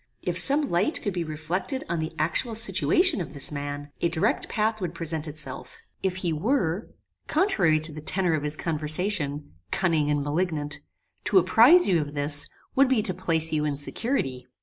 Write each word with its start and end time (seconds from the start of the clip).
If 0.23 0.39
some 0.39 0.67
light 0.67 0.99
could 1.03 1.13
be 1.13 1.23
reflected 1.23 1.83
on 1.87 1.99
the 1.99 2.11
actual 2.17 2.55
situation 2.55 3.21
of 3.21 3.35
this 3.35 3.51
man, 3.51 3.91
a 4.01 4.09
direct 4.09 4.49
path 4.49 4.81
would 4.81 4.95
present 4.95 5.27
itself. 5.27 5.77
If 6.01 6.15
he 6.15 6.33
were, 6.33 6.87
contrary 7.27 7.79
to 7.81 7.91
the 7.91 8.01
tenor 8.01 8.33
of 8.33 8.41
his 8.41 8.57
conversation, 8.57 9.53
cunning 9.69 10.09
and 10.09 10.23
malignant, 10.23 10.79
to 11.25 11.37
apprize 11.37 11.87
you 11.87 12.01
of 12.01 12.15
this, 12.15 12.49
would 12.73 12.87
be 12.89 13.03
to 13.03 13.13
place 13.13 13.51
you 13.53 13.63
in 13.63 13.77
security. 13.77 14.47